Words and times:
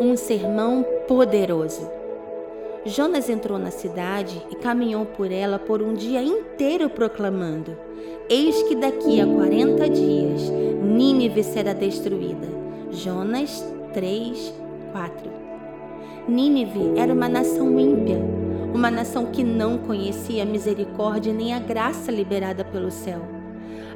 um 0.00 0.16
sermão 0.16 0.84
poderoso. 1.06 1.88
Jonas 2.84 3.28
entrou 3.28 3.58
na 3.58 3.70
cidade 3.70 4.44
e 4.50 4.56
caminhou 4.56 5.06
por 5.06 5.30
ela 5.30 5.58
por 5.58 5.80
um 5.80 5.94
dia 5.94 6.22
inteiro 6.22 6.90
proclamando: 6.90 7.76
Eis 8.28 8.62
que 8.64 8.74
daqui 8.74 9.20
a 9.20 9.26
quarenta 9.26 9.88
dias 9.88 10.50
Nínive 10.82 11.44
será 11.44 11.72
destruída. 11.72 12.48
Jonas 12.90 13.64
3, 13.94 14.54
4. 14.92 15.30
Nínive 16.28 16.98
era 16.98 17.12
uma 17.12 17.28
nação 17.28 17.78
ímpia, 17.78 18.18
uma 18.74 18.90
nação 18.90 19.26
que 19.26 19.44
não 19.44 19.78
conhecia 19.78 20.42
a 20.42 20.46
misericórdia 20.46 21.32
nem 21.32 21.54
a 21.54 21.58
graça 21.58 22.10
liberada 22.10 22.64
pelo 22.64 22.90
céu. 22.90 23.41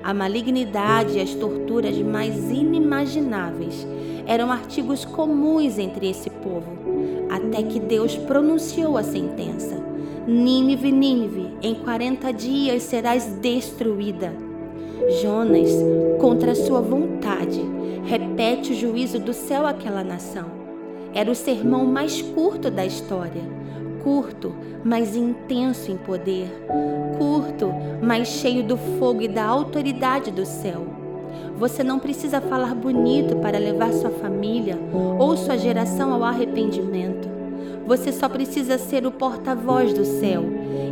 A 0.07 0.15
malignidade 0.15 1.19
e 1.19 1.21
as 1.21 1.35
torturas 1.35 1.99
mais 1.99 2.33
inimagináveis 2.49 3.85
eram 4.25 4.53
artigos 4.53 5.05
comuns 5.05 5.81
entre 5.81 6.09
esse 6.09 6.31
povo, 6.31 6.79
até 7.29 7.61
que 7.65 7.81
Deus 7.81 8.17
pronunciou 8.17 8.97
a 8.97 9.03
sentença: 9.03 9.75
Nínive, 10.25 10.93
Nínive, 10.93 11.57
em 11.61 11.75
40 11.75 12.33
dias 12.33 12.85
serás 12.85 13.25
destruída. 13.41 14.33
Jonas, 15.21 15.71
contra 16.21 16.55
sua 16.55 16.81
vontade, 16.81 17.61
repete 18.05 18.75
o 18.75 18.77
juízo 18.77 19.19
do 19.19 19.33
céu 19.33 19.67
àquela 19.67 20.05
nação. 20.05 20.47
Era 21.13 21.29
o 21.29 21.35
sermão 21.35 21.85
mais 21.85 22.23
curto 22.23 22.71
da 22.71 22.87
história. 22.87 23.43
Curto, 24.05 24.55
mas 24.85 25.17
intenso 25.17 25.91
em 25.91 25.97
poder. 25.97 26.47
Curto, 27.19 27.75
mas 28.07 28.29
cheio 28.29 28.63
do 28.63 28.77
fogo 28.77 29.23
e 29.23 29.29
da 29.29 29.45
autoridade 29.45 30.31
do 30.31 30.47
céu. 30.47 30.87
Você 31.59 31.83
não 31.83 31.99
precisa 31.99 32.41
falar 32.41 32.75
bonito 32.75 33.37
para 33.37 33.59
levar 33.59 33.93
sua 33.93 34.11
família 34.11 34.79
ou 35.19 35.37
sua 35.37 35.59
geração 35.59 36.13
ao 36.13 36.23
arrependimento. 36.23 37.29
Você 37.85 38.13
só 38.13 38.29
precisa 38.29 38.79
ser 38.79 39.07
o 39.07 39.11
porta-voz 39.11 39.93
do 39.93 40.05
céu 40.05 40.45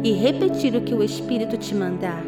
e 0.02 0.12
repetir 0.12 0.74
o 0.74 0.80
que 0.80 0.94
o 0.94 1.04
Espírito 1.04 1.56
te 1.56 1.74
mandar. 1.74 2.22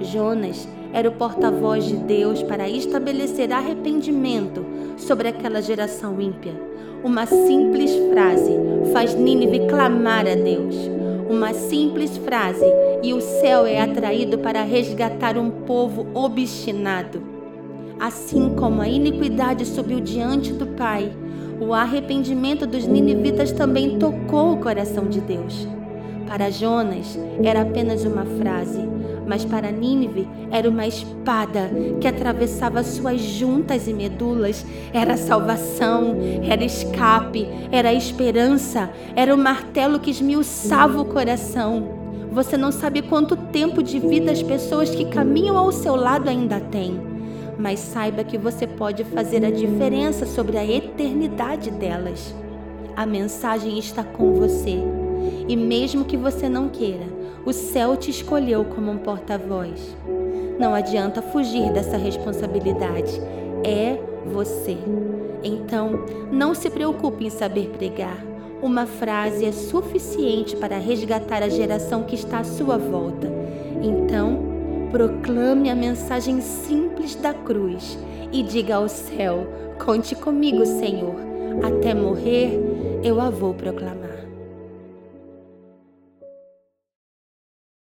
Jonas 0.00 0.68
era 0.92 1.08
o 1.08 1.12
porta-voz 1.12 1.84
de 1.84 1.96
Deus 1.96 2.42
para 2.42 2.68
estabelecer 2.68 3.52
arrependimento 3.52 4.64
sobre 4.96 5.28
aquela 5.28 5.62
geração 5.62 6.20
ímpia. 6.20 6.54
Uma 7.04 7.26
simples 7.26 7.92
frase 8.10 8.52
faz 8.92 9.14
Nínive 9.14 9.66
clamar 9.68 10.26
a 10.26 10.34
Deus. 10.34 10.74
Uma 11.28 11.52
simples 11.52 12.16
frase 12.18 12.64
e 13.02 13.12
o 13.12 13.20
céu 13.20 13.66
é 13.66 13.80
atraído 13.80 14.38
para 14.38 14.62
resgatar 14.62 15.36
um 15.36 15.50
povo 15.50 16.06
obstinado. 16.14 17.22
Assim 17.98 18.54
como 18.54 18.82
a 18.82 18.88
iniquidade 18.88 19.64
subiu 19.64 20.00
diante 20.00 20.52
do 20.52 20.66
Pai, 20.66 21.10
o 21.60 21.72
arrependimento 21.72 22.66
dos 22.66 22.86
ninivitas 22.86 23.52
também 23.52 23.98
tocou 23.98 24.52
o 24.52 24.58
coração 24.58 25.06
de 25.06 25.20
Deus. 25.20 25.66
Para 26.26 26.50
Jonas 26.50 27.18
era 27.42 27.62
apenas 27.62 28.04
uma 28.04 28.24
frase, 28.24 28.80
mas 29.26 29.44
para 29.44 29.70
Nínive 29.70 30.28
era 30.50 30.68
uma 30.68 30.86
espada 30.86 31.70
que 32.00 32.06
atravessava 32.06 32.82
suas 32.82 33.20
juntas 33.20 33.88
e 33.88 33.94
medulas. 33.94 34.64
Era 34.92 35.16
salvação, 35.16 36.16
era 36.48 36.64
escape, 36.64 37.46
era 37.70 37.94
esperança, 37.94 38.90
era 39.14 39.34
o 39.34 39.38
martelo 39.38 39.98
que 39.98 40.10
esmiuçava 40.10 41.00
o 41.00 41.04
coração. 41.04 42.05
Você 42.36 42.56
não 42.56 42.70
sabe 42.70 43.00
quanto 43.00 43.34
tempo 43.34 43.82
de 43.82 43.98
vida 43.98 44.30
as 44.30 44.42
pessoas 44.42 44.90
que 44.90 45.06
caminham 45.06 45.56
ao 45.56 45.72
seu 45.72 45.96
lado 45.96 46.28
ainda 46.28 46.60
têm 46.60 47.16
mas 47.58 47.80
saiba 47.80 48.22
que 48.22 48.36
você 48.36 48.66
pode 48.66 49.02
fazer 49.04 49.42
a 49.42 49.50
diferença 49.50 50.26
sobre 50.26 50.58
a 50.58 50.64
eternidade 50.66 51.70
delas. 51.70 52.34
A 52.94 53.06
mensagem 53.06 53.78
está 53.78 54.04
com 54.04 54.34
você. 54.34 54.76
E 55.48 55.56
mesmo 55.56 56.04
que 56.04 56.18
você 56.18 56.50
não 56.50 56.68
queira, 56.68 57.06
o 57.46 57.54
céu 57.54 57.96
te 57.96 58.10
escolheu 58.10 58.64
como 58.66 58.90
um 58.90 58.98
porta-voz. 58.98 59.96
Não 60.58 60.74
adianta 60.74 61.22
fugir 61.22 61.72
dessa 61.72 61.96
responsabilidade. 61.96 63.18
É 63.64 63.98
você. 64.26 64.76
Então, 65.42 66.04
não 66.30 66.54
se 66.54 66.68
preocupe 66.68 67.24
em 67.24 67.30
saber 67.30 67.70
pregar. 67.70 68.35
Uma 68.62 68.86
frase 68.86 69.44
é 69.44 69.52
suficiente 69.52 70.56
para 70.56 70.78
resgatar 70.78 71.42
a 71.42 71.48
geração 71.48 72.04
que 72.04 72.14
está 72.14 72.40
à 72.40 72.44
sua 72.44 72.78
volta. 72.78 73.30
Então, 73.82 74.38
proclame 74.90 75.70
a 75.70 75.74
mensagem 75.74 76.40
simples 76.40 77.14
da 77.14 77.34
cruz 77.34 77.98
e 78.32 78.42
diga 78.42 78.76
ao 78.76 78.88
céu: 78.88 79.46
Conte 79.84 80.14
comigo, 80.14 80.64
Senhor. 80.64 81.16
Até 81.62 81.94
morrer, 81.94 82.58
eu 83.02 83.20
a 83.20 83.30
vou 83.30 83.52
proclamar. 83.54 84.26